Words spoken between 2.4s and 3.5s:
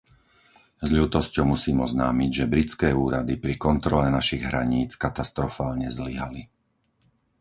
britské úrady